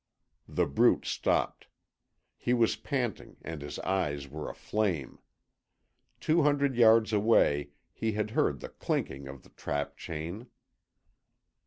[0.47, 1.67] The Brute stopped.
[2.35, 5.19] He was panting, and his eyes were aflame.
[6.19, 10.47] Two hundred yards away he had heard the clinking of the trap chain.